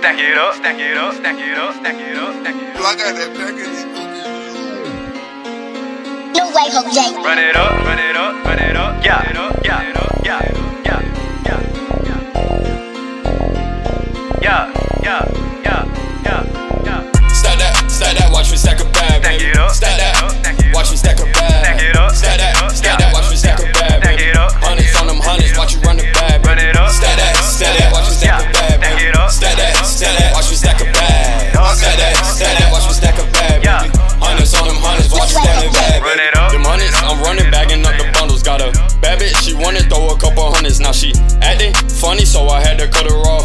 [0.00, 2.82] Stack it up, stack it up, stack it up, stack it up, stack it Yo,
[2.82, 3.84] I got that pack in these
[6.32, 7.04] No way, Jose.
[7.20, 9.92] Run it up, run it up, run it up, yeah, yeah, yeah,
[10.24, 10.40] yeah,
[10.80, 11.04] yeah,
[14.40, 14.72] yeah,
[15.02, 15.28] yeah,
[15.62, 15.84] yeah,
[16.24, 16.40] yeah,
[16.82, 17.28] yeah.
[17.28, 19.50] Stack that, stack that, watch me stack a bag, Stack baby.
[19.50, 19.89] it up, Stack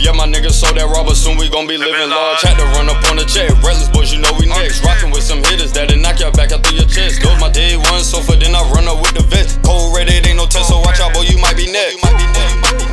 [0.00, 2.40] Yeah, my niggas sold that rubber, soon we gon' be living large.
[2.40, 3.52] Had to run up on the check.
[3.60, 4.80] Reckless Boyz, you know we next.
[4.80, 7.20] Rockin' with some hitters that'll knock your back out through your chest.
[7.20, 9.60] Those my day one, so for then I run up with the vest.
[9.60, 12.00] Cold rated, ain't no test, so watch out, boy, you might be next.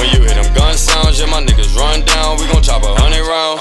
[0.00, 2.40] When you hear them gun sounds, yeah, my niggas run down.
[2.40, 3.60] We gon' chop a hundred rounds.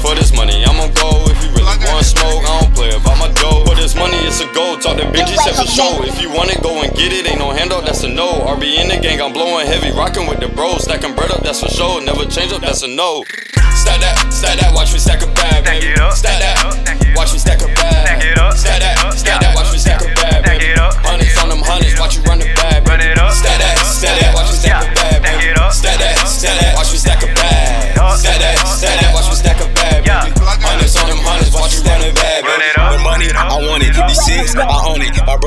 [0.00, 1.28] For this money, I'm gon' go.
[1.28, 3.62] If you really want smoke, I don't play about my dough.
[3.68, 4.80] For this money, it's a go.
[4.80, 6.00] Talk to Benji, set for show.
[6.02, 7.28] If you want it, go and get it.
[7.28, 8.40] Ain't no handout, that's a no.
[8.56, 9.92] RB in the I'm blowing heavy.
[9.92, 10.82] Rockin' with the bros.
[10.82, 12.02] Stacking bread up, that's for sure.
[12.02, 13.22] Never change up, that's a no.
[13.70, 15.94] Stack that, stack that, watch me stack a bag, baby.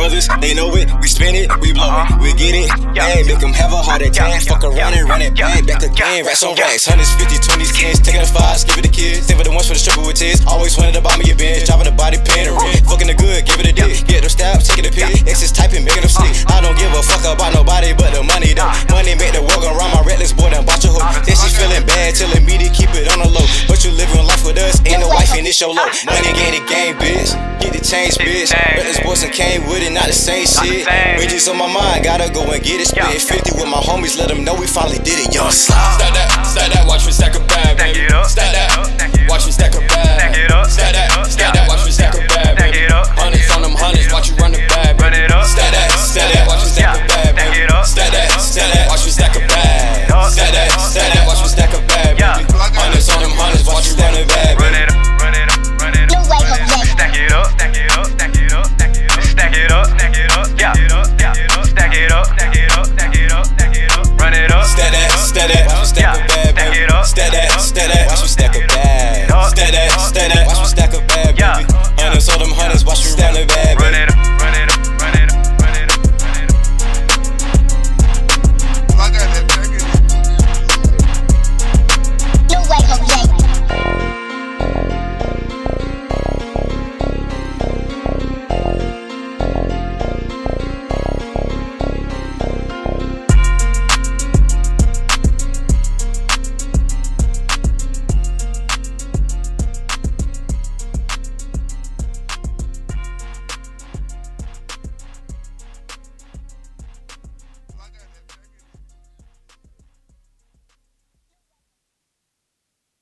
[0.05, 0.85] Brothers, they know it.
[1.01, 2.21] We spin it, we blow it.
[2.21, 2.69] We get it.
[2.93, 3.09] Yeah.
[3.09, 4.37] Hey, make them have a heart attack.
[4.45, 5.65] Fuck around and run it back.
[5.65, 6.85] Back again, racks on racks.
[6.85, 7.97] Hundreds, fifty, twenties, tens.
[8.05, 9.25] Taking the fives, give it to kids.
[9.25, 10.45] Save for the ones for the stripper with tits.
[10.45, 11.65] Always wanted to buy me a bench.
[11.65, 12.85] Dropping the body pen and rent.
[12.85, 14.05] Fucking the good, give it a dick.
[14.05, 15.25] Get them stabs, taking a pic.
[15.25, 16.37] Exes typing, making them stick.
[16.53, 18.69] I don't give a fuck about nobody but the money though.
[18.93, 19.89] Money make the world go round.
[19.97, 21.17] My reckless boy done bought your hoe.
[21.25, 23.45] Then she feeling bad, telling me to keep it on the low.
[23.65, 25.89] But you living life with us, ain't no wife and it's your low.
[26.05, 27.54] Money gain the game, bitch.
[27.75, 28.55] The change, bitch.
[28.55, 30.87] Reckless Boyz and came with it, not the same shit.
[30.87, 31.17] same.
[31.19, 32.87] Wages on my mind, gotta go and get it.
[32.95, 33.11] Yeah.
[33.11, 35.35] 50 with my homies, let them know we finally did it.
[35.35, 36.04] Young Stack